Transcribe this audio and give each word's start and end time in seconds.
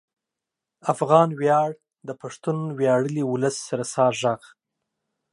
افغان 0.93 1.29
ویاړ 1.39 1.69
د 2.07 2.09
پښتون 2.21 2.57
ویاړلي 2.79 3.23
ولس 3.31 3.57
رسا 3.79 4.05
غږ 4.21 4.41